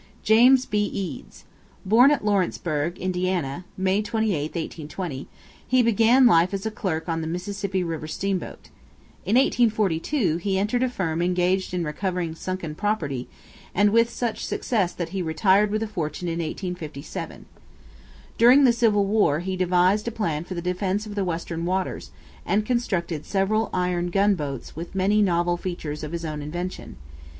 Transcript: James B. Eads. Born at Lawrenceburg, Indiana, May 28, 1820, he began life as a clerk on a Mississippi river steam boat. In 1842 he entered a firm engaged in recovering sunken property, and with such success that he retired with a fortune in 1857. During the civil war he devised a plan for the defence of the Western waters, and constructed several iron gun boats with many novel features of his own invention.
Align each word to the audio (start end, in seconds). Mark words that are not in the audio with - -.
James 0.23 0.65
B. 0.65 0.85
Eads. 0.87 1.43
Born 1.85 2.09
at 2.09 2.25
Lawrenceburg, 2.25 2.97
Indiana, 2.97 3.65
May 3.77 4.01
28, 4.01 4.45
1820, 4.49 5.27
he 5.67 5.83
began 5.83 6.25
life 6.25 6.55
as 6.55 6.65
a 6.65 6.71
clerk 6.71 7.07
on 7.07 7.23
a 7.23 7.27
Mississippi 7.27 7.83
river 7.83 8.07
steam 8.07 8.39
boat. 8.39 8.71
In 9.27 9.35
1842 9.35 10.37
he 10.37 10.57
entered 10.57 10.81
a 10.81 10.89
firm 10.89 11.21
engaged 11.21 11.71
in 11.71 11.83
recovering 11.83 12.33
sunken 12.33 12.73
property, 12.73 13.27
and 13.75 13.91
with 13.91 14.09
such 14.09 14.43
success 14.43 14.91
that 14.91 15.09
he 15.09 15.21
retired 15.21 15.69
with 15.69 15.83
a 15.83 15.87
fortune 15.87 16.27
in 16.27 16.39
1857. 16.39 17.45
During 18.39 18.63
the 18.63 18.73
civil 18.73 19.05
war 19.05 19.41
he 19.41 19.55
devised 19.55 20.07
a 20.07 20.11
plan 20.11 20.45
for 20.45 20.55
the 20.55 20.63
defence 20.63 21.05
of 21.05 21.13
the 21.13 21.23
Western 21.23 21.63
waters, 21.63 22.09
and 22.43 22.65
constructed 22.65 23.23
several 23.23 23.69
iron 23.71 24.09
gun 24.09 24.33
boats 24.33 24.75
with 24.75 24.95
many 24.95 25.21
novel 25.21 25.57
features 25.57 26.03
of 26.03 26.11
his 26.11 26.25
own 26.25 26.41
invention. 26.41 26.95